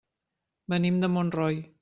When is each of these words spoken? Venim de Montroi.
Venim 0.75 0.97
de 1.05 1.11
Montroi. 1.19 1.65